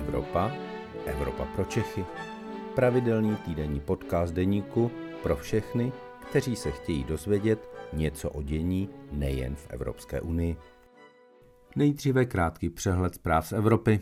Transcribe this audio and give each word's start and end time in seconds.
Evropa, 0.00 0.52
Evropa 1.06 1.44
pro 1.44 1.64
Čechy. 1.64 2.04
Pravidelný 2.74 3.36
týdenní 3.36 3.80
podcast 3.80 4.34
deníku 4.34 4.90
pro 5.22 5.36
všechny, 5.36 5.92
kteří 6.30 6.56
se 6.56 6.70
chtějí 6.70 7.04
dozvědět 7.04 7.68
něco 7.92 8.30
o 8.30 8.42
dění 8.42 8.88
nejen 9.12 9.56
v 9.56 9.66
Evropské 9.70 10.20
unii. 10.20 10.56
Nejdříve 11.76 12.24
krátký 12.24 12.70
přehled 12.70 13.14
zpráv 13.14 13.46
z 13.46 13.52
Evropy. 13.52 14.00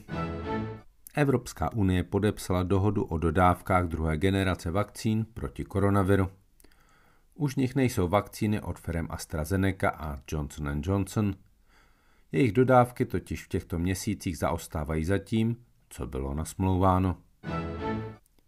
Evropská 1.14 1.73
unie 1.73 2.05
podepsala 2.05 2.62
dohodu 2.62 3.05
o 3.05 3.19
dodávkách 3.19 3.87
druhé 3.87 4.17
generace 4.17 4.71
vakcín 4.71 5.27
proti 5.35 5.65
koronaviru. 5.65 6.29
Už 7.35 7.57
nich 7.57 7.75
nejsou 7.75 8.09
vakcíny 8.09 8.61
od 8.61 8.79
firm 8.79 9.07
AstraZeneca 9.11 9.91
a 9.91 10.19
Johnson 10.33 10.80
Johnson. 10.85 11.35
Jejich 12.32 12.53
dodávky 12.53 13.04
totiž 13.04 13.44
v 13.44 13.49
těchto 13.49 13.79
měsících 13.79 14.39
zaostávají 14.39 15.04
za 15.04 15.18
tím, 15.18 15.57
co 15.91 16.07
bylo 16.07 16.35
nasmlouváno. 16.35 17.17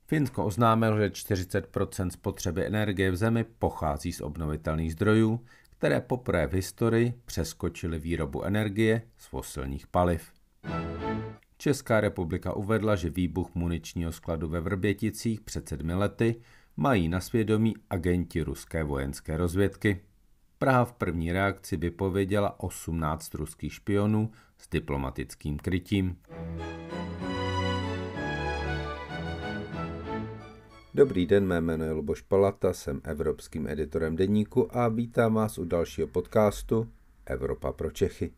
Finsko 0.06 0.44
oznámilo, 0.44 0.98
že 0.98 1.08
40% 1.08 2.08
spotřeby 2.08 2.66
energie 2.66 3.10
v 3.10 3.16
zemi 3.16 3.44
pochází 3.44 4.12
z 4.12 4.20
obnovitelných 4.20 4.92
zdrojů, 4.92 5.40
které 5.70 6.00
poprvé 6.00 6.46
v 6.46 6.52
historii 6.52 7.14
přeskočily 7.24 7.98
výrobu 7.98 8.42
energie 8.42 9.02
z 9.16 9.26
fosilních 9.26 9.86
paliv. 9.86 10.32
Česká 11.58 12.00
republika 12.00 12.52
uvedla, 12.52 12.96
že 12.96 13.10
výbuch 13.10 13.54
muničního 13.54 14.12
skladu 14.12 14.48
ve 14.48 14.60
Vrběticích 14.60 15.40
před 15.40 15.68
sedmi 15.68 15.94
lety 15.94 16.40
mají 16.76 17.08
na 17.08 17.20
svědomí 17.20 17.74
agenti 17.90 18.42
ruské 18.42 18.84
vojenské 18.84 19.36
rozvědky. 19.36 20.00
Praha 20.58 20.84
v 20.84 20.92
první 20.92 21.32
reakci 21.32 21.76
vypověděla 21.76 22.60
18 22.60 23.34
ruských 23.34 23.74
špionů 23.74 24.30
s 24.58 24.68
diplomatickým 24.68 25.58
krytím. 25.58 26.16
Dobrý 31.00 31.26
den, 31.26 31.46
mé 31.46 31.60
jméno 31.60 31.84
je 31.84 31.92
Luboš 31.92 32.22
Palata, 32.22 32.72
jsem 32.72 33.00
evropským 33.04 33.68
editorem 33.68 34.16
deníku 34.16 34.76
a 34.76 34.88
vítám 34.88 35.34
vás 35.34 35.58
u 35.58 35.64
dalšího 35.64 36.08
podcastu 36.08 36.88
Evropa 37.26 37.72
pro 37.72 37.90
Čechy. 37.90 38.32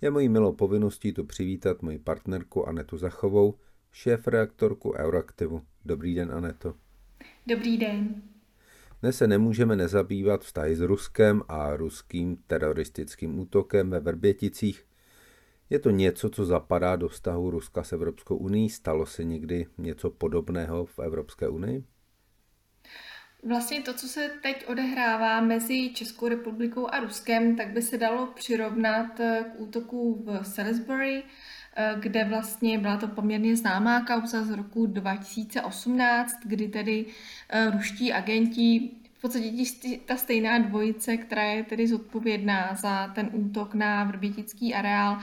Je 0.00 0.10
mojí 0.10 0.28
milou 0.28 0.52
povinností 0.52 1.12
tu 1.12 1.24
přivítat 1.24 1.82
moji 1.82 1.98
partnerku 1.98 2.68
Anetu 2.68 2.96
Zachovou, 2.96 3.54
šéf-reaktorku 3.92 4.92
Euraktivu. 4.92 5.62
Dobrý 5.84 6.14
den, 6.14 6.32
Aneto. 6.32 6.74
Dobrý 7.46 7.78
den. 7.78 8.22
Dnes 9.02 9.16
se 9.16 9.26
nemůžeme 9.26 9.76
nezabývat 9.76 10.44
vztahy 10.44 10.76
s 10.76 10.80
Ruskem 10.80 11.42
a 11.48 11.76
ruským 11.76 12.36
teroristickým 12.46 13.38
útokem 13.38 13.90
ve 13.90 14.00
Vrběticích. 14.00 14.87
Je 15.70 15.78
to 15.78 15.90
něco, 15.90 16.30
co 16.30 16.44
zapadá 16.44 16.96
do 16.96 17.08
vztahu 17.08 17.50
Ruska 17.50 17.82
s 17.82 17.92
Evropskou 17.92 18.36
unii? 18.36 18.70
Stalo 18.70 19.06
se 19.06 19.24
někdy 19.24 19.66
něco 19.78 20.10
podobného 20.10 20.84
v 20.86 20.98
Evropské 20.98 21.48
unii? 21.48 21.84
Vlastně 23.48 23.82
to, 23.82 23.94
co 23.94 24.08
se 24.08 24.30
teď 24.42 24.68
odehrává 24.68 25.40
mezi 25.40 25.90
Českou 25.94 26.28
republikou 26.28 26.86
a 26.86 27.00
Ruskem, 27.00 27.56
tak 27.56 27.68
by 27.68 27.82
se 27.82 27.98
dalo 27.98 28.26
přirovnat 28.26 29.14
k 29.16 29.60
útoku 29.60 30.24
v 30.24 30.44
Salisbury, 30.44 31.22
kde 32.00 32.24
vlastně 32.24 32.78
byla 32.78 32.96
to 32.96 33.08
poměrně 33.08 33.56
známá 33.56 34.04
kauza 34.04 34.44
z 34.44 34.50
roku 34.50 34.86
2018, 34.86 36.36
kdy 36.44 36.68
tedy 36.68 37.06
eh, 37.48 37.70
ruští 37.70 38.12
agenti 38.12 38.90
v 39.18 39.20
podstatě 39.20 39.98
ta 40.06 40.16
stejná 40.16 40.58
dvojice, 40.58 41.16
která 41.16 41.42
je 41.42 41.64
tedy 41.64 41.88
zodpovědná 41.88 42.74
za 42.74 43.08
ten 43.08 43.30
útok 43.32 43.74
na 43.74 44.04
vrbětický 44.04 44.74
areál, 44.74 45.18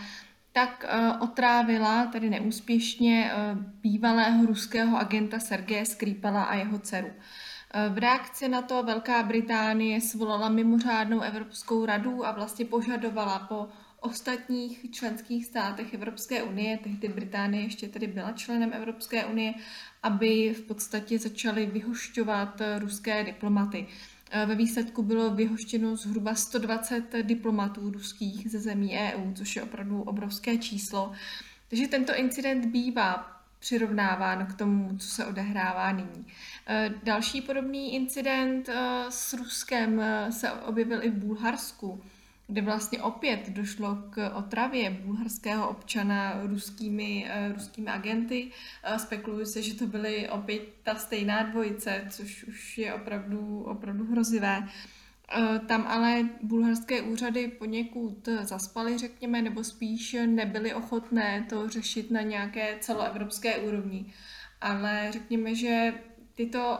tak 0.56 0.86
uh, 0.88 1.24
otrávila 1.24 2.06
tedy 2.06 2.30
neúspěšně 2.30 3.32
uh, 3.32 3.62
bývalého 3.82 4.46
ruského 4.46 4.98
agenta 4.98 5.40
Sergeje 5.40 5.86
Skripala 5.86 6.44
a 6.44 6.56
jeho 6.56 6.80
dceru. 6.80 7.08
Uh, 7.08 7.96
v 7.96 7.98
reakci 7.98 8.50
na 8.50 8.62
to 8.62 8.84
Velká 8.84 9.24
Británie 9.24 10.02
svolala 10.02 10.50
mimořádnou 10.50 11.22
Evropskou 11.22 11.86
radu 11.86 12.26
a 12.26 12.32
vlastně 12.32 12.66
požadovala 12.66 13.40
po 13.40 13.68
ostatních 14.00 14.92
členských 14.92 15.46
státech 15.46 15.94
Evropské 15.94 16.44
unie, 16.44 16.78
tehdy 16.78 17.08
Británie 17.08 17.64
ještě 17.64 17.88
tedy 17.88 18.08
byla 18.08 18.32
členem 18.32 18.74
Evropské 18.74 19.26
unie, 19.26 19.54
aby 20.04 20.54
v 20.54 20.62
podstatě 20.62 21.20
začaly 21.20 21.66
vyhošťovat 21.66 22.62
ruské 22.80 23.24
diplomaty. 23.24 23.88
Eh, 24.36 24.46
ve 24.46 24.56
výsledku 24.56 25.04
bylo 25.04 25.30
vyhoštěno 25.30 25.96
zhruba 25.96 26.36
120 26.36 27.24
diplomatů 27.24 27.92
ruských 27.92 28.52
ze 28.52 28.60
zemí 28.60 28.98
EU, 28.98 29.34
což 29.34 29.56
je 29.56 29.64
opravdu 29.64 30.02
obrovské 30.02 30.58
číslo. 30.58 31.12
Takže 31.70 31.88
tento 31.88 32.16
incident 32.16 32.66
bývá 32.66 33.42
přirovnáván 33.60 34.46
k 34.46 34.54
tomu, 34.54 34.98
co 34.98 35.08
se 35.08 35.26
odehrává 35.26 35.92
nyní. 35.92 36.26
Eh, 36.68 36.94
další 37.04 37.42
podobný 37.42 37.96
incident 37.96 38.70
eh, 38.70 39.06
s 39.10 39.34
Ruskem 39.34 40.02
se 40.30 40.52
objevil 40.52 41.04
i 41.04 41.10
v 41.10 41.18
Bulharsku 41.18 42.02
kde 42.48 42.62
vlastně 42.62 43.02
opět 43.02 43.50
došlo 43.50 43.96
k 44.10 44.30
otravě 44.36 44.90
bulharského 44.90 45.70
občana 45.70 46.42
ruskými, 46.42 47.28
uh, 47.48 47.54
ruskými 47.54 47.88
agenty. 47.88 48.52
Uh, 48.92 48.98
spekuluje 48.98 49.46
se, 49.46 49.62
že 49.62 49.76
to 49.76 49.88
byly 49.88 50.30
opět 50.30 50.62
ta 50.84 50.96
stejná 50.96 51.44
dvojice, 51.44 52.06
což 52.10 52.44
už 52.44 52.78
je 52.78 52.94
opravdu, 52.94 53.64
opravdu 53.64 54.06
hrozivé. 54.12 54.70
Uh, 55.38 55.58
tam 55.58 55.88
ale 55.88 56.30
bulharské 56.42 57.02
úřady 57.02 57.48
poněkud 57.48 58.30
zaspaly, 58.42 58.98
řekněme, 58.98 59.42
nebo 59.42 59.64
spíš 59.64 60.16
nebyly 60.26 60.74
ochotné 60.74 61.46
to 61.50 61.70
řešit 61.70 62.12
na 62.12 62.22
nějaké 62.22 62.78
celoevropské 62.80 63.58
úrovni. 63.58 64.14
Ale 64.62 65.08
řekněme, 65.12 65.56
že 65.56 65.94
tyto 66.36 66.80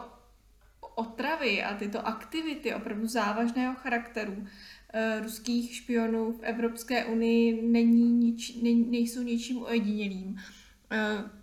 otravy 0.96 1.62
a 1.62 1.76
tyto 1.76 2.06
aktivity 2.06 2.74
opravdu 2.74 3.06
závažného 3.06 3.74
charakteru 3.74 4.46
Eh, 4.98 5.20
ruských 5.20 5.74
špionů 5.74 6.32
v 6.32 6.42
Evropské 6.42 7.04
unii 7.04 7.62
není 7.62 8.12
nič, 8.12 8.54
ne, 8.54 8.74
nejsou 8.74 9.22
ničím 9.22 9.62
ojedinělým. 9.62 10.36
Eh, 10.90 10.98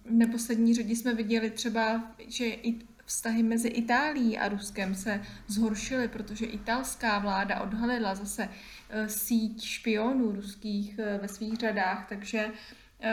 v 0.05 0.11
neposlední 0.11 0.73
řadě 0.73 0.95
jsme 0.95 1.13
viděli 1.13 1.49
třeba, 1.49 2.11
že 2.27 2.45
i 2.45 2.79
vztahy 3.05 3.43
mezi 3.43 3.67
Itálií 3.67 4.37
a 4.37 4.49
Ruskem 4.49 4.95
se 4.95 5.21
zhoršily, 5.47 6.07
protože 6.07 6.45
italská 6.45 7.19
vláda 7.19 7.61
odhalila 7.61 8.15
zase 8.15 8.49
eh, 8.89 9.09
síť 9.09 9.63
špionů 9.63 10.31
ruských 10.31 10.97
ve 11.21 11.27
svých 11.27 11.55
řadách, 11.55 12.05
takže 12.09 12.51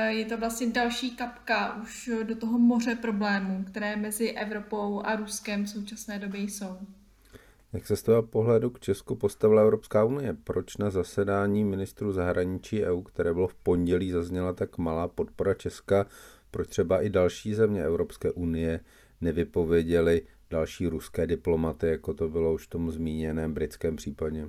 je 0.09 0.25
to 0.25 0.39
vlastně 0.39 0.67
další 0.67 1.17
kapka 1.17 1.81
už 1.83 2.11
do 2.23 2.37
toho 2.37 2.59
moře 2.59 2.95
problémů, 2.95 3.65
které 3.65 3.97
mezi 3.97 4.31
Evropou 4.31 5.03
a 5.05 5.17
Ruskem 5.17 5.65
v 5.65 5.71
současné 5.71 6.19
době 6.19 6.41
jsou. 6.41 6.79
Jak 7.73 7.87
se 7.87 7.97
z 7.97 8.03
toho 8.03 8.23
pohledu 8.23 8.71
k 8.71 8.81
Česku 8.81 9.15
postavila 9.15 9.63
Evropská 9.63 10.05
unie? 10.05 10.37
Proč 10.45 10.77
na 10.77 10.91
zasedání 10.91 11.65
ministrů 11.65 12.13
zahraničí 12.13 12.85
EU, 12.85 13.03
které 13.03 13.35
bylo 13.35 13.49
v 13.49 13.55
pondělí, 13.55 14.11
zazněla 14.11 14.53
tak 14.53 14.79
malá 14.79 15.09
podpora 15.09 15.55
Česka? 15.55 16.07
Proč 16.51 16.69
třeba 16.69 17.03
i 17.03 17.11
další 17.11 17.55
země 17.55 17.85
Evropské 17.85 18.33
unie 18.33 18.81
nevypověděly 19.21 20.23
další 20.51 20.87
ruské 20.87 21.27
diplomaty, 21.27 21.87
jako 21.87 22.15
to 22.15 22.29
bylo 22.29 22.55
už 22.55 22.67
v 22.67 22.71
tom 22.71 22.91
zmíněném 22.91 23.55
britském 23.55 23.97
případě? 23.97 24.49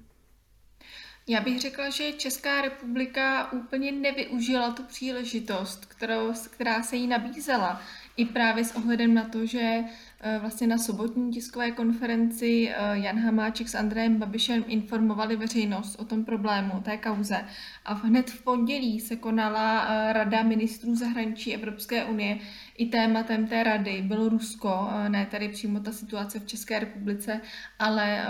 Já 1.31 1.41
bych 1.41 1.59
řekla, 1.59 1.89
že 1.89 2.11
Česká 2.11 2.61
republika 2.61 3.51
úplně 3.51 3.91
nevyužila 3.91 4.71
tu 4.71 4.83
příležitost, 4.83 5.85
kterou, 5.85 6.33
která 6.49 6.83
se 6.83 6.95
jí 6.95 7.07
nabízela. 7.07 7.81
I 8.17 8.25
právě 8.25 8.65
s 8.65 8.75
ohledem 8.75 9.13
na 9.13 9.23
to, 9.23 9.45
že 9.45 9.83
eh, 10.19 10.37
vlastně 10.39 10.67
na 10.67 10.77
sobotní 10.77 11.31
tiskové 11.31 11.71
konferenci 11.71 12.69
eh, 12.69 12.75
Jan 12.93 13.19
Hamáček 13.19 13.69
s 13.69 13.75
Andrejem 13.75 14.15
Babišem 14.15 14.63
informovali 14.67 15.35
veřejnost 15.35 15.95
o 15.99 16.05
tom 16.05 16.25
problému, 16.25 16.73
o 16.78 16.81
té 16.81 16.97
kauze. 16.97 17.45
A 17.85 17.93
hned 17.93 18.29
v 18.29 18.43
pondělí 18.43 18.99
se 18.99 19.16
konala 19.16 19.87
eh, 19.87 20.13
Rada 20.13 20.43
ministrů 20.43 20.95
zahraničí 20.95 21.55
Evropské 21.55 22.05
unie. 22.05 22.39
I 22.77 22.85
tématem 22.85 23.47
té 23.47 23.63
rady 23.63 24.01
bylo 24.01 24.29
Rusko, 24.29 24.89
ne 25.07 25.25
tady 25.25 25.49
přímo 25.49 25.79
ta 25.79 25.91
situace 25.91 26.39
v 26.39 26.45
České 26.45 26.79
republice, 26.79 27.41
ale 27.79 28.25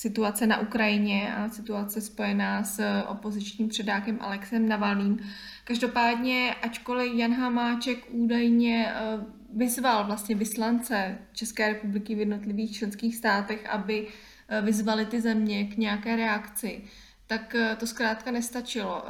situace 0.00 0.46
na 0.46 0.60
Ukrajině 0.60 1.34
a 1.34 1.48
situace 1.48 2.00
spojená 2.00 2.64
s 2.64 2.80
opozičním 3.08 3.68
předákem 3.68 4.18
Alexem 4.20 4.68
Navalným. 4.68 5.18
Každopádně, 5.64 6.54
ačkoliv 6.62 7.14
Jan 7.14 7.34
Hamáček 7.34 7.98
údajně 8.10 8.92
eh, 8.94 9.18
vyzval 9.52 10.06
vlastně 10.06 10.34
vyslance 10.34 11.18
České 11.32 11.68
republiky 11.68 12.14
v 12.14 12.18
jednotlivých 12.18 12.76
členských 12.76 13.16
státech, 13.16 13.66
aby 13.66 14.08
eh, 14.48 14.60
vyzvali 14.60 15.06
ty 15.06 15.20
země 15.20 15.64
k 15.64 15.76
nějaké 15.76 16.16
reakci, 16.16 16.84
tak 17.26 17.54
eh, 17.54 17.76
to 17.76 17.86
zkrátka 17.86 18.30
nestačilo. 18.30 19.04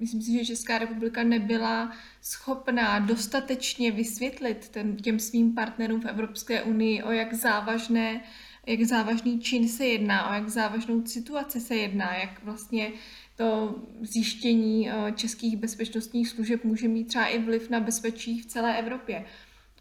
Myslím 0.00 0.22
si, 0.22 0.32
že 0.32 0.44
Česká 0.44 0.78
republika 0.78 1.22
nebyla 1.22 1.92
schopná 2.22 2.98
dostatečně 2.98 3.90
vysvětlit 3.90 4.68
ten, 4.68 4.96
těm 4.96 5.18
svým 5.18 5.54
partnerům 5.54 6.00
v 6.00 6.06
Evropské 6.06 6.62
unii, 6.62 7.02
o 7.02 7.12
jak 7.12 7.34
závažné 7.34 8.20
jak 8.68 8.82
závažný 8.82 9.40
čin 9.40 9.68
se 9.68 9.86
jedná, 9.86 10.30
o 10.30 10.34
jak 10.34 10.48
závažnou 10.48 11.06
situaci 11.06 11.60
se 11.60 11.76
jedná, 11.76 12.16
jak 12.16 12.44
vlastně 12.44 12.92
to 13.36 13.74
zjištění 14.00 14.90
eh, 14.90 15.12
českých 15.12 15.56
bezpečnostních 15.56 16.28
služeb 16.28 16.64
může 16.64 16.88
mít 16.88 17.04
třeba 17.04 17.26
i 17.26 17.38
vliv 17.38 17.70
na 17.70 17.80
bezpečí 17.80 18.40
v 18.40 18.46
celé 18.46 18.78
Evropě. 18.78 19.24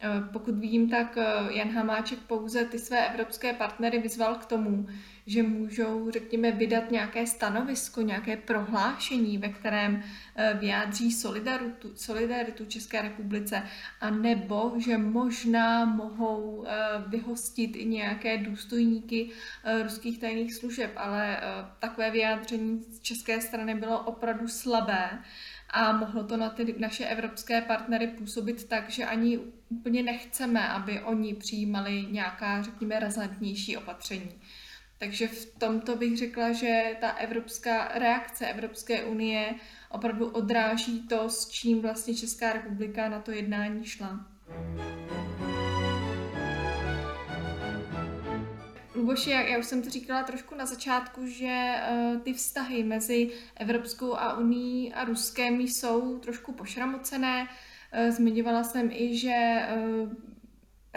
Eh, 0.02 0.08
pokud 0.34 0.60
vím, 0.60 0.90
tak 0.90 1.18
Jan 1.50 1.70
Hamáček 1.70 2.20
pouze 2.20 2.66
ty 2.66 2.80
své 2.80 3.08
evropské 3.08 3.54
partnery 3.54 4.00
vyzval 4.00 4.36
k 4.36 4.46
tomu, 4.46 4.88
že 5.28 5.44
můžou, 5.44 6.12
řekněme, 6.12 6.52
vydat 6.52 6.92
nějaké 6.92 7.28
stanovisko, 7.28 8.02
nějaké 8.02 8.38
prohlášení, 8.38 9.38
ve 9.38 9.50
kterém 9.50 10.04
eh, 10.36 10.58
vyjádří 10.60 11.12
solidaritu, 11.12 11.92
solidaritu 11.96 12.66
České 12.66 13.02
republice, 13.02 13.64
a 14.02 14.10
nebo 14.10 14.74
že 14.78 14.98
možná 14.98 15.86
mohou 15.86 16.66
eh, 16.68 16.74
vyhostit 17.08 17.76
i 17.76 17.86
nějaké 17.86 18.38
důstojníky 18.38 19.30
eh, 19.64 19.84
ruských 19.84 20.20
tajných 20.20 20.54
služeb, 20.54 20.92
ale 20.96 21.40
takové 21.80 22.12
vyjádření 22.12 22.86
z 22.90 23.00
české 23.00 23.42
strany 23.42 23.76
bylo 23.76 24.00
opravdu 24.00 24.48
slabé 24.48 25.20
a 25.70 25.92
mohlo 25.92 26.24
to 26.24 26.38
na 26.38 26.50
ty 26.50 26.76
naše 26.78 27.06
evropské 27.06 27.62
partnery 27.62 28.08
působit 28.08 28.68
tak, 28.68 28.90
že 28.90 29.06
ani 29.06 29.40
úplně 29.70 30.04
nechceme, 30.04 30.68
aby 30.68 31.02
oni 31.02 31.34
přijímali 31.34 32.06
nějaká, 32.12 32.62
řekněme, 32.62 33.00
razantnější 33.00 33.78
opatření. 33.78 34.32
Takže 34.98 35.28
v 35.28 35.46
tomto 35.60 35.96
bych 35.96 36.18
řekla, 36.18 36.52
že 36.52 36.96
ta 37.02 37.10
evropská 37.10 37.88
reakce 37.94 38.48
Evropské 38.48 39.04
unie 39.04 39.56
opravdu 39.92 40.30
odráží 40.30 41.08
to, 41.08 41.30
s 41.30 41.50
čím 41.50 41.82
vlastně 41.82 42.16
Česká 42.16 42.54
republika 42.54 43.10
na 43.10 43.20
to 43.20 43.32
jednání 43.32 43.86
šla. 43.86 44.26
Luboši, 48.98 49.30
já, 49.30 49.42
já 49.42 49.58
už 49.58 49.66
jsem 49.66 49.82
to 49.82 49.90
říkala 49.90 50.24
trošku 50.24 50.56
na 50.56 50.66
začátku, 50.66 51.28
že 51.28 51.76
uh, 51.92 52.22
ty 52.22 52.34
vztahy 52.34 52.84
mezi 52.84 53.30
Evropskou 53.56 54.14
a 54.16 54.38
Unii 54.38 54.94
a 54.94 55.04
Ruskem 55.04 55.62
jsou 55.62 56.20
trošku 56.20 56.54
pošramocené. 56.54 57.48
Uh, 57.48 58.12
zmiňovala 58.12 58.64
jsem 58.64 58.90
i, 58.92 59.18
že 59.18 59.68
uh, 59.76 60.10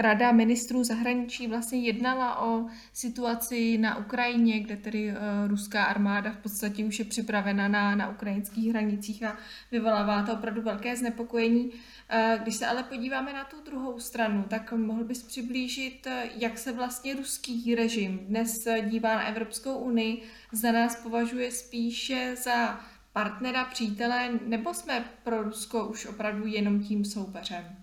Rada 0.00 0.32
ministrů 0.32 0.84
zahraničí 0.84 1.46
vlastně 1.46 1.78
jednala 1.78 2.40
o 2.40 2.66
situaci 2.92 3.78
na 3.78 3.96
Ukrajině, 3.96 4.60
kde 4.60 4.76
tedy 4.76 5.10
uh, 5.10 5.16
ruská 5.46 5.84
armáda 5.84 6.32
v 6.32 6.36
podstatě 6.36 6.84
už 6.84 6.98
je 6.98 7.04
připravena 7.04 7.68
na, 7.68 7.94
na 7.94 8.10
ukrajinských 8.10 8.70
hranicích 8.70 9.22
a 9.22 9.36
vyvolává 9.70 10.22
to 10.22 10.32
opravdu 10.32 10.62
velké 10.62 10.96
znepokojení. 10.96 11.64
Uh, 11.64 12.42
když 12.42 12.56
se 12.56 12.66
ale 12.66 12.82
podíváme 12.82 13.32
na 13.32 13.44
tu 13.44 13.56
druhou 13.64 14.00
stranu, 14.00 14.44
tak 14.48 14.72
mohl 14.72 15.04
bys 15.04 15.22
přiblížit, 15.22 16.06
uh, 16.06 16.12
jak 16.36 16.58
se 16.58 16.72
vlastně 16.72 17.14
ruský 17.14 17.74
režim 17.74 18.18
dnes 18.18 18.68
dívá 18.84 19.14
na 19.14 19.26
Evropskou 19.26 19.74
unii, 19.74 20.22
za 20.52 20.72
nás 20.72 20.96
považuje 20.96 21.50
spíše 21.50 22.36
za 22.36 22.80
partnera, 23.12 23.64
přítele, 23.64 24.30
nebo 24.46 24.74
jsme 24.74 25.04
pro 25.24 25.42
Rusko 25.42 25.86
už 25.86 26.06
opravdu 26.06 26.46
jenom 26.46 26.82
tím 26.82 27.04
soupeřem? 27.04 27.79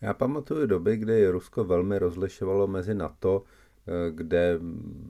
Já 0.00 0.14
pamatuju 0.14 0.66
doby, 0.66 0.96
kdy 0.96 1.28
Rusko 1.28 1.64
velmi 1.64 1.98
rozlišovalo 1.98 2.66
mezi 2.66 2.94
NATO, 2.94 3.42
eh, 3.86 4.10
kde 4.10 4.58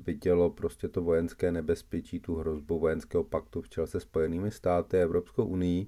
vidělo 0.07 0.51
prostě 0.51 0.89
to 0.89 1.03
vojenské 1.03 1.53
nebezpečí, 1.53 2.21
tu 2.21 2.37
hrozbu 2.37 2.79
vojenského 2.79 3.25
paktu 3.25 3.61
v 3.63 3.69
čele 3.69 3.87
se 3.87 4.01
Spojenými 4.01 4.51
státy 4.51 4.99
a 4.99 5.03
Evropskou 5.03 5.45
unii. 5.45 5.87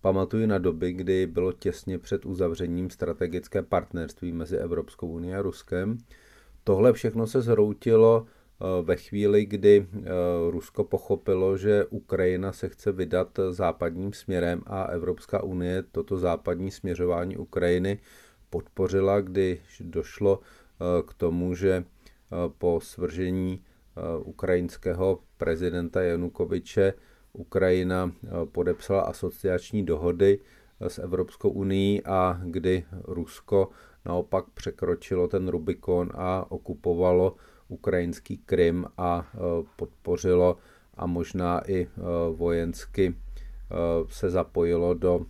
Pamatuju 0.00 0.46
na 0.46 0.58
doby, 0.58 0.92
kdy 0.92 1.26
bylo 1.26 1.52
těsně 1.52 1.98
před 1.98 2.26
uzavřením 2.26 2.90
strategické 2.90 3.62
partnerství 3.62 4.32
mezi 4.32 4.56
Evropskou 4.56 5.08
unii 5.08 5.34
a 5.34 5.42
Ruskem. 5.42 5.98
Tohle 6.64 6.92
všechno 6.92 7.26
se 7.26 7.40
zhroutilo 7.40 8.26
eh, 8.26 8.82
ve 8.82 8.96
chvíli, 8.96 9.46
kdy 9.46 9.86
eh, 9.94 10.00
Rusko 10.50 10.84
pochopilo, 10.84 11.56
že 11.56 11.84
Ukrajina 11.84 12.52
se 12.52 12.68
chce 12.68 12.92
vydat 12.92 13.38
západním 13.50 14.12
směrem 14.12 14.62
a 14.66 14.82
Evropská 14.84 15.42
unie 15.42 15.82
toto 15.92 16.18
západní 16.18 16.70
směřování 16.70 17.36
Ukrajiny 17.36 17.98
podpořila, 18.52 19.20
když 19.20 19.82
došlo 19.84 20.40
eh, 20.40 21.02
k 21.02 21.14
tomu, 21.14 21.54
že 21.54 21.72
eh, 21.72 21.84
po 22.58 22.80
svržení 22.80 23.56
eh, 23.56 24.00
ukrajinského 24.24 25.18
prezidenta 25.36 26.02
Janukoviče 26.02 26.94
Ukrajina 27.32 28.12
podepsala 28.52 29.02
asociační 29.02 29.86
dohody 29.86 30.38
s 30.80 30.98
Evropskou 30.98 31.50
unii 31.50 32.02
a 32.04 32.40
kdy 32.44 32.84
Rusko 33.04 33.68
naopak 34.04 34.44
překročilo 34.54 35.28
ten 35.28 35.48
Rubikon 35.48 36.10
a 36.14 36.44
okupovalo 36.52 37.36
ukrajinský 37.68 38.36
Krym 38.38 38.86
a 38.98 39.32
podpořilo 39.76 40.56
a 40.94 41.06
možná 41.06 41.70
i 41.70 41.88
vojensky 42.36 43.14
se 44.08 44.30
zapojilo 44.30 44.94
do 44.94 45.26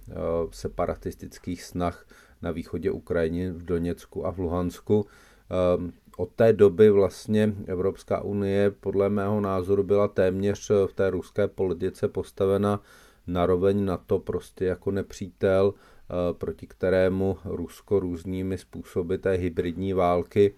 separatistických 0.50 1.62
snah 1.62 2.06
na 2.42 2.50
východě 2.50 2.90
Ukrajiny, 2.90 3.50
v 3.50 3.64
Doněcku 3.64 4.26
a 4.26 4.30
v 4.32 4.38
Luhansku. 4.38 5.06
Ehm, 5.50 5.92
od 6.16 6.30
té 6.32 6.52
doby 6.52 6.90
vlastně 6.90 7.54
Evropská 7.66 8.20
unie 8.20 8.70
podle 8.70 9.08
mého 9.08 9.40
názoru 9.40 9.82
byla 9.82 10.08
téměř 10.08 10.70
v 10.86 10.92
té 10.94 11.10
ruské 11.10 11.48
politice 11.48 12.08
postavena 12.08 12.80
naroveň 13.26 13.84
na 13.84 13.96
to 13.96 14.18
prostě 14.18 14.64
jako 14.64 14.90
nepřítel, 14.90 15.74
eh, 15.74 16.34
proti 16.34 16.66
kterému 16.66 17.38
Rusko 17.44 18.00
různými 18.00 18.58
způsoby 18.58 19.16
té 19.16 19.32
hybridní 19.32 19.92
války 19.92 20.54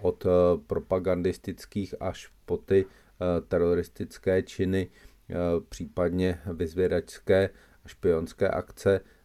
od 0.00 0.26
eh, 0.26 0.30
propagandistických 0.66 1.94
až 2.00 2.30
po 2.46 2.56
ty 2.56 2.84
eh, 2.86 3.40
teroristické 3.40 4.42
činy, 4.42 4.88
případně 5.68 6.40
vyzvědačské 6.46 7.50
špionské 7.86 8.48
akce 8.48 9.00
Eh, 9.00 9.15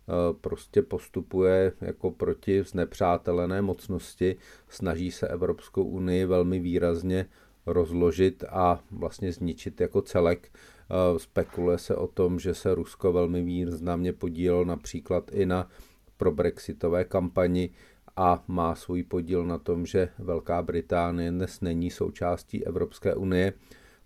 prostě 0.42 0.82
postupuje 0.82 1.74
jako 1.82 2.12
proti 2.12 2.64
znepřátelené 2.64 3.62
mocnosti, 3.62 4.36
snaží 4.70 5.12
se 5.12 5.28
Evropskou 5.28 5.84
unii 5.84 6.26
velmi 6.26 6.60
výrazně 6.60 7.26
rozložit 7.66 8.44
a 8.50 8.80
vlastně 8.92 9.32
zničit 9.34 9.82
jako 9.82 10.02
celek. 10.02 10.50
Eh, 10.54 11.20
spekuluje 11.20 11.78
se 11.78 11.96
o 11.96 12.08
tom, 12.08 12.40
že 12.40 12.54
se 12.54 12.76
Rusko 12.76 13.14
velmi 13.14 13.42
významně 13.42 14.14
podílelo 14.14 14.66
například 14.66 15.32
i 15.34 15.46
na 15.46 15.70
pro-brexitové 16.18 17.04
kampani 17.04 17.70
a 18.16 18.44
má 18.48 18.76
svůj 18.76 19.04
podíl 19.04 19.46
na 19.46 19.58
tom, 19.58 19.86
že 19.86 20.10
Velká 20.20 20.62
Británie 20.62 21.32
dnes 21.32 21.62
není 21.62 21.92
součástí 21.92 22.66
Evropské 22.66 23.16
unie. 23.16 23.54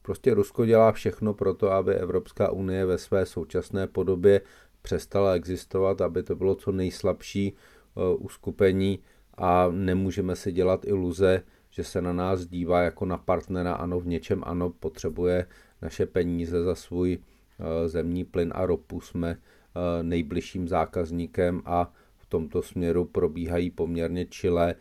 Prostě 0.01 0.33
Rusko 0.33 0.65
dělá 0.65 0.91
všechno 0.91 1.33
pro 1.33 1.53
to, 1.53 1.71
aby 1.71 1.95
Evropská 1.95 2.51
unie 2.51 2.85
ve 2.85 2.97
své 2.97 3.25
současné 3.25 3.87
podobě 3.87 4.41
přestala 4.85 5.33
existovat, 5.33 6.01
aby 6.01 6.23
to 6.23 6.35
bylo 6.35 6.55
co 6.55 6.71
nejslabší 6.71 7.53
eh, 7.53 8.15
uskupení 8.15 8.99
a 9.37 9.67
nemůžeme 9.71 10.35
si 10.35 10.51
dělat 10.51 10.85
iluze, 10.85 11.43
že 11.69 11.83
se 11.83 12.01
na 12.01 12.13
nás 12.13 12.45
dívá 12.45 12.81
jako 12.81 13.05
na 13.05 13.17
partnera, 13.17 13.73
ano, 13.73 13.99
v 13.99 14.07
něčem 14.07 14.43
ano, 14.45 14.69
potřebuje 14.69 15.45
naše 15.81 16.05
peníze 16.05 16.63
za 16.63 16.75
svůj 16.75 17.17
eh, 17.17 17.87
zemní 17.89 18.23
plyn 18.23 18.53
a 18.55 18.65
ropu, 18.65 19.01
jsme 19.01 19.31
eh, 19.31 20.03
nejbližším 20.03 20.67
zákazníkem 20.67 21.61
a 21.65 21.93
v 22.17 22.25
tomto 22.25 22.61
směru 22.61 23.05
probíhají 23.05 23.71
poměrně 23.71 24.25
čilé 24.25 24.75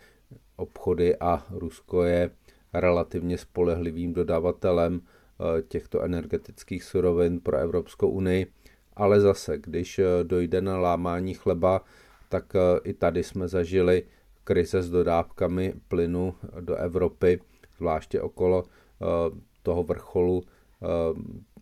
obchody 0.56 1.16
a 1.16 1.46
Rusko 1.50 2.02
je 2.02 2.30
relativně 2.73 3.38
spolehlivým 3.38 4.12
dodavatelem 4.12 5.00
těchto 5.68 6.02
energetických 6.02 6.84
surovin 6.84 7.40
pro 7.40 7.56
Evropskou 7.56 8.08
unii 8.08 8.46
ale 8.97 9.21
zase, 9.21 9.59
když 9.59 9.99
eh, 9.99 10.05
dojde 10.23 10.61
na 10.61 10.79
lámání 10.79 11.35
chleba, 11.35 11.85
tak 12.29 12.57
eh, 12.57 12.81
i 12.85 12.93
tady 12.93 13.23
jsme 13.23 13.49
zažili 13.49 14.03
krize 14.45 14.83
s 14.83 14.91
dodávkami 14.91 15.75
plynu 15.89 16.35
do 16.61 16.77
Evropy, 16.77 17.41
zvláště 17.77 18.21
okolo 18.21 18.65
eh, 18.65 19.07
toho 19.63 19.83
vrcholu 19.83 20.43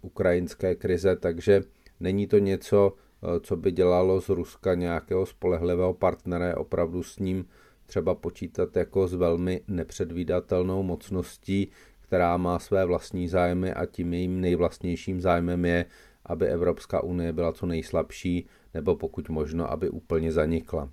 ukrajinské 0.03 0.75
krize, 0.75 1.17
takže 1.17 1.63
není 2.01 2.27
to 2.27 2.39
něco, 2.39 2.93
co 3.41 3.57
by 3.57 3.73
dělalo 3.73 4.21
z 4.21 4.29
Ruska 4.29 4.75
nějakého 4.75 5.27
spolehlivého 5.27 5.95
partnera, 5.95 6.57
opravdu 6.57 7.03
s 7.03 7.19
ním 7.19 7.45
třeba 7.87 8.15
počítat 8.15 8.77
jako 8.77 9.09
s 9.09 9.15
velmi 9.15 9.61
nepředvídatelnou 9.69 10.83
mocností, 10.83 11.71
která 12.01 12.37
má 12.37 12.59
své 12.59 12.85
vlastní 12.85 13.29
zájmy 13.29 13.73
a 13.73 13.87
tím 13.87 14.15
jejím 14.15 14.41
nejvlastnějším 14.41 15.21
zájmem 15.21 15.65
je 15.65 15.85
aby 16.27 16.47
Evropská 16.47 17.03
unie 17.03 17.33
byla 17.33 17.53
co 17.53 17.67
nejslabší, 17.67 18.47
nebo 18.75 18.97
pokud 18.97 19.29
možno, 19.29 19.71
aby 19.71 19.91
úplně 19.91 20.33
zanikla. 20.33 20.89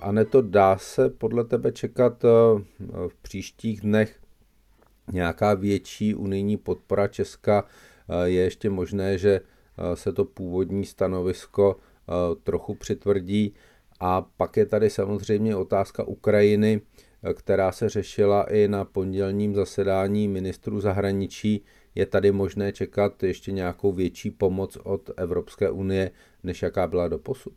A 0.00 0.24
to 0.30 0.42
dá 0.42 0.78
se 0.78 1.10
podle 1.10 1.44
tebe 1.44 1.72
čekat 1.72 2.24
eh, 2.24 2.28
v 3.08 3.14
příštích 3.22 3.80
dnech 3.80 4.20
nějaká 5.12 5.54
větší 5.54 6.14
unijní 6.14 6.56
podpora 6.56 7.08
Česka? 7.08 7.64
Eh, 8.08 8.28
je 8.28 8.42
ještě 8.42 8.70
možné, 8.70 9.18
že 9.18 9.40
eh, 9.40 9.96
se 9.96 10.12
to 10.12 10.24
původní 10.24 10.84
stanovisko 10.84 11.76
trochu 12.42 12.74
přitvrdí, 12.74 13.54
A 14.00 14.22
pak 14.36 14.56
je 14.56 14.66
tady 14.66 14.90
samozřejmě 14.90 15.56
otázka 15.56 16.04
Ukrajiny, 16.04 16.80
která 17.34 17.72
se 17.72 17.88
řešila 17.88 18.52
i 18.52 18.68
na 18.68 18.84
pondělním 18.84 19.54
zasedání 19.54 20.28
ministrů 20.28 20.80
zahraničí. 20.80 21.64
Je 21.94 22.06
tady 22.06 22.32
možné 22.32 22.72
čekat 22.72 23.22
ještě 23.22 23.52
nějakou 23.52 23.92
větší 23.92 24.30
pomoc 24.30 24.76
od 24.76 25.10
Evropské 25.16 25.70
unie, 25.70 26.10
než 26.42 26.62
jaká 26.62 26.86
byla 26.86 27.08
do 27.08 27.18
posud? 27.18 27.54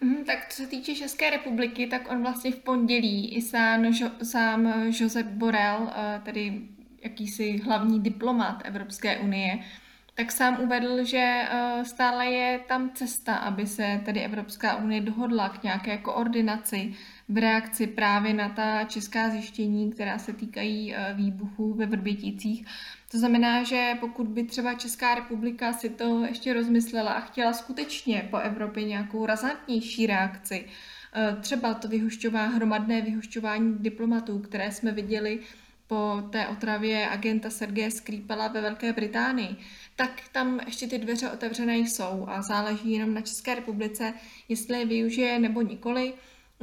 Mm, 0.00 0.24
tak 0.24 0.48
co 0.48 0.62
se 0.62 0.68
týče 0.68 0.94
České 0.94 1.30
republiky, 1.30 1.86
tak 1.86 2.10
on 2.10 2.22
vlastně 2.22 2.52
v 2.52 2.58
pondělí 2.58 3.34
i 3.34 3.42
sám, 3.42 3.94
sám 4.22 4.90
Josep 5.00 5.26
Borrell, 5.26 5.90
eh, 5.96 6.20
tedy 6.24 6.60
jakýsi 7.02 7.58
hlavní 7.58 8.00
diplomat 8.00 8.62
Evropské 8.64 9.18
unie, 9.18 9.58
tak 10.14 10.32
sám 10.32 10.60
uvedl, 10.60 11.04
že 11.04 11.18
eh, 11.18 11.84
stále 11.84 12.26
je 12.26 12.58
tam 12.68 12.90
cesta, 12.94 13.36
aby 13.36 13.66
se 13.66 14.00
tedy 14.04 14.20
Evropská 14.20 14.76
unie 14.76 15.00
dohodla 15.00 15.48
k 15.48 15.62
nějaké 15.62 15.98
koordinaci 15.98 16.94
v 17.28 17.38
reakci 17.38 17.86
právě 17.86 18.34
na 18.34 18.48
ta 18.48 18.84
česká 18.84 19.30
zjištění, 19.30 19.92
která 19.92 20.18
se 20.18 20.32
týkají 20.32 20.94
eh, 20.94 21.14
výbuchů 21.14 21.74
ve 21.74 21.86
Vrběticích. 21.86 22.66
To 23.10 23.18
znamená, 23.18 23.62
že 23.62 23.96
pokud 24.00 24.28
by 24.28 24.44
třeba 24.44 24.74
Česká 24.74 25.14
republika 25.14 25.72
si 25.72 25.88
to 25.88 26.24
ještě 26.24 26.52
rozmyslela 26.52 27.12
a 27.12 27.20
chtěla 27.20 27.52
skutečně 27.52 28.28
po 28.30 28.36
Evropě 28.36 28.84
nějakou 28.84 29.26
razantnější 29.26 30.06
reakci, 30.06 30.64
eh, 31.14 31.36
třeba 31.40 31.74
to 31.74 31.88
vyhošťová, 31.88 32.46
hromadné 32.46 33.00
vyhošťování 33.00 33.74
diplomatů, 33.78 34.38
které 34.38 34.72
jsme 34.72 34.92
viděli 34.92 35.40
po 35.86 36.22
té 36.30 36.48
otravě 36.48 37.08
agenta 37.08 37.50
Sergeje 37.50 37.90
Skripala 37.90 38.48
ve 38.48 38.60
Velké 38.60 38.92
Británii, 38.92 39.56
tak 39.96 40.10
tam 40.32 40.60
ještě 40.66 40.86
ty 40.86 40.98
dveře 40.98 41.30
otevřené 41.30 41.76
jsou 41.78 42.24
a 42.28 42.42
záleží 42.42 42.92
jenom 42.92 43.14
na 43.14 43.20
České 43.20 43.54
republice, 43.54 44.14
jestli 44.48 44.78
je 44.78 44.86
využije 44.86 45.38
nebo 45.38 45.62
nikoli. 45.62 46.14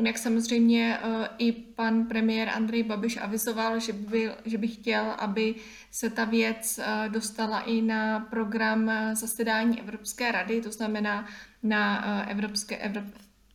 Jak 0.06 0.18
samozřejmě 0.18 0.98
eh, 1.04 1.30
i 1.38 1.52
pan 1.52 2.06
premiér 2.06 2.50
Andrej 2.50 2.84
Babiš 2.84 3.18
avizoval, 3.18 3.80
že 3.80 3.94
by, 3.94 4.32
že 4.46 4.58
by 4.58 4.68
chtěl, 4.68 5.06
aby 5.18 5.56
se 5.92 6.10
ta 6.10 6.26
věc 6.26 6.80
eh, 6.80 7.10
dostala 7.10 7.60
i 7.62 7.82
na 7.82 8.20
program 8.20 8.90
eh, 8.90 9.16
zasedání 9.16 9.80
Evropské 9.80 10.32
rady, 10.32 10.62
to 10.62 10.72
znamená 10.72 11.28
na 11.64 12.04
Evropské, 12.30 12.78
Evrop, 12.78 13.06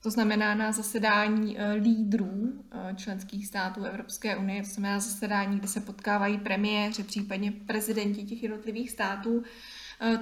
to 0.02 0.10
znamená 0.10 0.54
na 0.54 0.72
zasedání 0.72 1.56
lídrů 1.80 2.64
členských 2.96 3.46
států 3.46 3.84
Evropské 3.84 4.36
unie, 4.36 4.62
to 4.62 4.68
znamená 4.68 5.00
zasedání, 5.00 5.58
kde 5.58 5.68
se 5.68 5.80
potkávají 5.80 6.38
premiéři, 6.38 7.02
případně 7.02 7.52
prezidenti 7.52 8.22
těch 8.22 8.42
jednotlivých 8.42 8.90
států. 8.90 9.42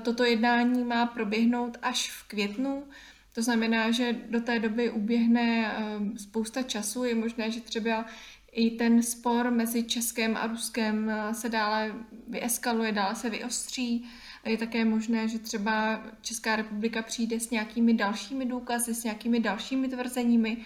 Toto 0.03 0.25
jednání 0.25 0.85
má 0.85 1.07
proběhnout 1.07 1.79
až 1.83 2.11
v 2.11 2.29
květnu. 2.29 2.85
To 3.33 3.43
znamená, 3.43 3.91
že 3.91 4.13
do 4.13 4.41
té 4.41 4.59
doby 4.59 4.91
uběhne 4.91 5.73
ehm, 5.73 6.19
spousta 6.19 6.63
času. 6.63 7.05
Je 7.05 7.15
možné, 7.15 7.51
že 7.51 7.61
třeba 7.61 8.05
i 8.53 8.71
ten 8.71 9.03
spor 9.03 9.51
mezi 9.51 9.83
Českem 9.83 10.37
a 10.37 10.47
Ruskem 10.47 11.11
eh, 11.11 11.35
se 11.35 11.49
dále 11.49 11.95
vyeskaluje, 12.29 12.93
dále 12.93 13.15
se 13.15 13.31
vyostří. 13.31 14.11
Je 14.45 14.59
také 14.59 14.85
možné, 14.85 15.29
že 15.29 15.39
třeba 15.39 16.03
Česká 16.21 16.57
republika 16.57 17.03
přijde 17.03 17.41
s 17.41 17.51
nějakými 17.51 17.95
dalšími 17.95 18.47
důkazy, 18.47 18.95
s 18.95 19.05
nějakými 19.05 19.41
dalšími 19.41 19.89
tvrzeními, 19.89 20.57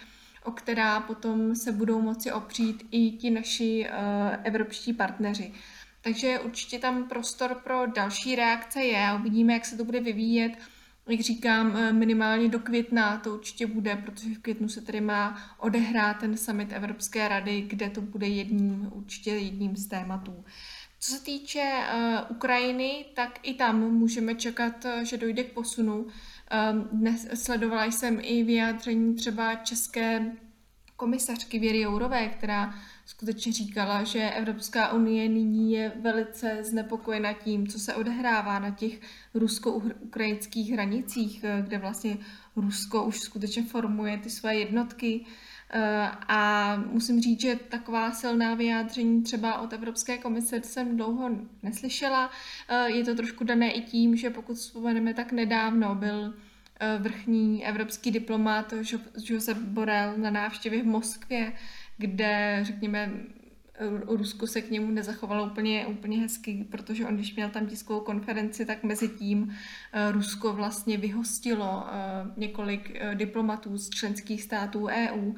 o 0.44 0.50
která 0.50 1.00
potom 1.00 1.54
se 1.54 1.72
budou 1.72 2.00
moci 2.00 2.32
opřít 2.32 2.86
i 2.90 3.10
ti 3.10 3.30
naši 3.30 3.86
uh, 3.88 4.36
evropští 4.44 4.92
partneři. 4.92 5.52
Takže 6.00 6.40
určitě 6.40 6.78
tam 6.78 7.08
prostor 7.08 7.54
pro 7.64 7.86
další 7.86 8.36
reakce 8.36 8.82
je 8.82 9.06
a 9.06 9.14
uvidíme, 9.14 9.52
jak 9.52 9.64
se 9.64 9.76
to 9.76 9.84
bude 9.84 10.00
vyvíjet 10.00 10.52
jak 11.08 11.20
říkám, 11.20 11.76
eh, 11.76 11.92
minimálně 11.92 12.48
do 12.48 12.58
května 12.58 13.18
to 13.18 13.34
určitě 13.34 13.66
bude, 13.66 13.96
protože 13.96 14.34
v 14.34 14.38
květnu 14.38 14.68
se 14.68 14.80
tedy 14.80 15.00
má 15.00 15.38
odehrát 15.58 16.18
ten 16.18 16.36
summit 16.36 16.72
Evropské 16.72 17.28
rady, 17.28 17.60
kde 17.60 17.90
to 17.90 18.00
bude 18.00 18.26
jedním, 18.26 18.88
určitě 18.92 19.30
jedním 19.30 19.76
z 19.76 19.86
tématů. 19.86 20.44
Co 21.00 21.12
se 21.12 21.24
týče 21.24 21.72
uh, 21.94 22.36
Ukrajiny, 22.36 23.04
tak 23.14 23.38
i 23.42 23.54
tam 23.54 23.80
můžeme 23.80 24.34
čekat, 24.34 24.84
eh, 24.84 25.04
že 25.04 25.16
dojde 25.16 25.44
k 25.44 25.52
posunu. 25.52 25.96
Um, 25.96 26.88
dnes 26.92 27.28
sledovala 27.34 27.84
jsem 27.84 28.18
i 28.22 28.42
vyjádření 28.42 29.14
třeba 29.14 29.54
české 29.54 30.32
komisařky 30.96 31.58
Věry 31.58 31.80
Jourové, 31.80 32.28
která 32.28 32.74
skutečně 33.06 33.52
říkala, 33.52 34.04
že 34.04 34.30
Evropská 34.30 34.92
unie 34.92 35.28
nyní 35.28 35.72
je 35.72 35.92
velice 36.00 36.58
znepokojena 36.62 37.32
tím, 37.32 37.66
co 37.66 37.78
se 37.78 37.94
odehrává 37.94 38.58
na 38.58 38.70
těch 38.70 39.00
rusko-ukrajinských 39.34 40.72
hranicích, 40.72 41.44
kde 41.60 41.78
vlastně 41.78 42.18
Rusko 42.56 43.04
už 43.04 43.20
skutečně 43.20 43.62
formuje 43.62 44.18
ty 44.18 44.30
své 44.30 44.56
jednotky. 44.56 45.24
A 46.28 46.76
musím 46.76 47.20
říct, 47.20 47.40
že 47.40 47.58
taková 47.68 48.12
silná 48.12 48.54
vyjádření 48.54 49.22
třeba 49.22 49.60
od 49.60 49.72
Evropské 49.72 50.18
komise 50.18 50.62
jsem 50.62 50.96
dlouho 50.96 51.30
neslyšela. 51.62 52.30
Je 52.86 53.04
to 53.04 53.14
trošku 53.14 53.44
dané 53.44 53.72
i 53.72 53.80
tím, 53.80 54.16
že 54.16 54.30
pokud 54.30 54.54
vzpomeneme, 54.54 55.14
tak 55.14 55.32
nedávno 55.32 55.94
byl 55.94 56.34
vrchní 56.98 57.66
evropský 57.66 58.10
diplomat 58.10 58.74
Josep 59.24 59.58
Borrell 59.58 60.16
na 60.16 60.30
návštěvě 60.30 60.82
v 60.82 60.86
Moskvě, 60.86 61.52
kde, 61.98 62.60
řekněme, 62.62 63.10
Rusko 64.06 64.46
se 64.46 64.62
k 64.62 64.70
němu 64.70 64.90
nezachovalo 64.90 65.46
úplně, 65.46 65.86
úplně 65.86 66.18
hezky, 66.18 66.66
protože 66.70 67.06
on, 67.06 67.14
když 67.14 67.34
měl 67.34 67.50
tam 67.50 67.66
tiskovou 67.66 68.00
konferenci, 68.00 68.66
tak 68.66 68.82
mezi 68.82 69.08
tím 69.08 69.56
eh, 69.92 70.12
Rusko 70.12 70.52
vlastně 70.52 70.96
vyhostilo 70.96 71.86
eh, 71.86 71.92
několik 72.36 72.92
eh, 72.94 73.14
diplomatů 73.14 73.78
z 73.78 73.90
členských 73.90 74.42
států 74.42 74.86
EU. 74.86 75.34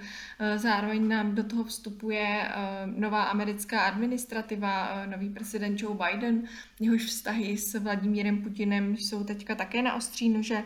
Zároveň 0.56 1.08
nám 1.08 1.34
do 1.34 1.44
toho 1.44 1.64
vstupuje 1.64 2.48
nová 2.86 3.22
americká 3.22 3.80
administrativa, 3.80 5.02
nový 5.06 5.30
prezident 5.30 5.82
Joe 5.82 5.98
Biden, 6.06 6.42
jehož 6.80 7.04
vztahy 7.04 7.56
s 7.56 7.78
Vladimírem 7.78 8.42
Putinem 8.42 8.96
jsou 8.96 9.24
teďka 9.24 9.54
také 9.54 9.82
na 9.82 9.94
ostří 9.94 10.28
nože. 10.28 10.62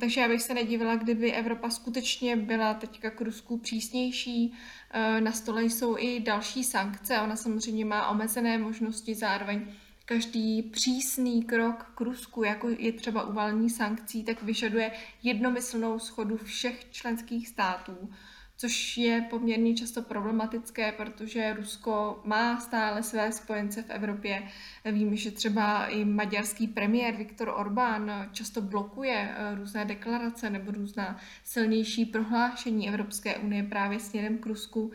Takže 0.00 0.20
já 0.20 0.28
bych 0.28 0.42
se 0.42 0.54
nedivila, 0.54 0.96
kdyby 0.96 1.32
Evropa 1.32 1.70
skutečně 1.70 2.36
byla 2.36 2.74
teďka 2.74 3.10
k 3.10 3.20
Rusku 3.20 3.58
přísnější, 3.58 4.54
Eh, 4.94 5.20
na 5.20 5.32
stole 5.32 5.64
jsou 5.64 5.96
i 5.98 6.20
další 6.20 6.64
sankce. 6.64 7.20
Ona 7.20 7.36
samozřejmě 7.36 7.84
má 7.84 8.08
omezené 8.08 8.58
možnosti 8.58 9.14
zároveň 9.14 9.66
každý 10.04 10.62
přísný 10.62 11.42
krok 11.42 11.92
k 11.94 12.00
Rusku, 12.00 12.42
jako 12.44 12.68
je 12.78 12.92
třeba 12.92 13.22
uvalení 13.22 13.70
sankcí, 13.70 14.24
tak 14.24 14.42
vyžaduje 14.42 14.92
jednomyslnou 15.22 15.98
schodu 15.98 16.36
všech 16.36 16.90
členských 16.90 17.48
států 17.48 18.10
což 18.62 18.96
je 18.96 19.26
poměrně 19.30 19.74
často 19.74 20.02
problematické, 20.02 20.92
protože 20.92 21.54
Rusko 21.54 22.20
má 22.24 22.60
stále 22.60 23.02
své 23.02 23.32
spojence 23.32 23.82
v 23.82 23.90
Evropě. 23.90 24.42
Víme, 24.84 25.16
že 25.16 25.30
třeba 25.30 25.86
i 25.86 26.04
maďarský 26.04 26.66
premiér 26.66 27.14
Viktor 27.14 27.52
Orbán 27.56 28.28
často 28.32 28.60
blokuje 28.60 29.30
eh, 29.30 29.54
různé 29.54 29.84
deklarace 29.84 30.50
nebo 30.50 30.70
různá 30.70 31.20
silnější 31.44 32.04
prohlášení 32.04 32.88
Evropské 32.88 33.36
unie 33.36 33.62
právě 33.62 34.00
směrem 34.00 34.38
k 34.38 34.46
Rusku. 34.46 34.92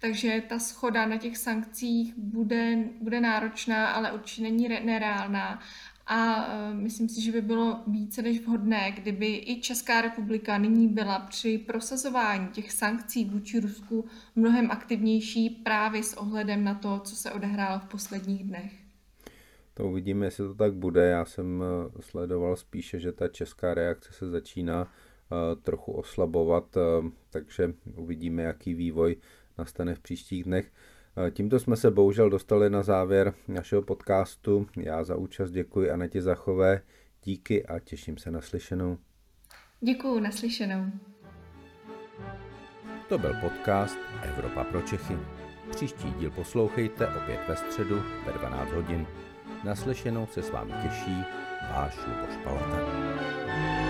Takže 0.00 0.42
ta 0.48 0.58
schoda 0.58 1.06
na 1.06 1.16
těch 1.16 1.38
sankcích 1.38 2.14
bude, 2.16 2.76
bude 3.00 3.20
náročná, 3.20 3.88
ale 3.88 4.12
určitě 4.12 4.42
není 4.42 4.68
nereálná 4.68 5.60
a 6.10 6.46
e, 6.46 6.74
myslím 6.74 7.08
si, 7.08 7.22
že 7.22 7.32
by 7.32 7.42
bylo 7.42 7.82
více 7.86 8.22
než 8.22 8.40
vhodné, 8.40 8.92
kdyby 8.92 9.26
i 9.46 9.60
Česká 9.60 10.00
republika 10.00 10.58
nyní 10.58 10.88
byla 10.88 11.18
při 11.18 11.58
prosazování 11.58 12.48
těch 12.48 12.72
sankcí 12.72 13.24
vůči 13.24 13.60
Rusku 13.60 14.04
mnohem 14.36 14.70
aktivnější 14.70 15.50
právě 15.50 16.02
s 16.02 16.14
ohledem 16.14 16.64
na 16.64 16.74
to, 16.74 17.00
co 17.04 17.16
se 17.16 17.30
odehrálo 17.30 17.80
v 17.80 17.88
posledních 17.88 18.44
dnech. 18.44 18.72
To 19.74 19.88
uvidíme, 19.88 20.26
jestli 20.26 20.44
to 20.44 20.54
tak 20.54 20.74
bude. 20.74 21.06
Já 21.06 21.24
jsem 21.24 21.62
e, 21.62 22.02
sledoval 22.02 22.56
spíše, 22.56 23.00
že 23.00 23.12
ta 23.12 23.28
česká 23.28 23.74
reakce 23.74 24.12
se 24.12 24.30
začíná 24.30 24.82
e, 24.82 25.56
trochu 25.56 25.92
oslabovat, 25.92 26.76
takže 27.30 27.74
uvidíme, 27.96 28.42
jaký 28.42 28.74
vývoj 28.74 29.16
nastane 29.58 29.94
v 29.94 30.00
příštích 30.00 30.44
dnech. 30.44 30.72
Eh, 31.16 31.30
tímto 31.30 31.58
jsme 31.58 31.76
se 31.76 31.90
bohužel 31.90 32.30
dostali 32.30 32.70
na 32.70 32.82
závěr 32.82 33.34
našeho 33.48 33.82
podcastu. 33.82 34.66
Já 34.76 35.04
za 35.04 35.16
účast 35.16 35.50
děkuji 35.50 35.90
Anetě 35.90 36.22
Zachové, 36.22 36.82
díky 37.24 37.66
a 37.66 37.78
těším 37.78 38.18
se 38.18 38.30
na 38.30 38.40
slyšenou. 38.40 38.98
Děkuji, 39.80 40.20
naslyšenou. 40.20 40.84
To 43.08 43.18
byl 43.18 43.34
podcast 43.40 43.98
Evropa 44.22 44.64
pro 44.64 44.82
Čechy. 44.82 45.18
Příští 45.70 46.12
díl 46.18 46.30
poslouchejte 46.30 47.06
opět 47.06 47.40
ve 47.48 47.56
středu 47.56 48.02
ve 48.26 48.32
12 48.32 48.72
hodin. 48.72 49.06
Naslyšenou 49.64 50.26
se 50.26 50.42
s 50.42 50.50
vámi 50.50 50.72
těší 50.82 51.24
váš 51.70 51.96
Luboš 52.06 52.36
Palata. 52.44 53.89